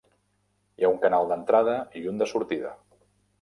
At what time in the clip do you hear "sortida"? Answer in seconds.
2.33-2.73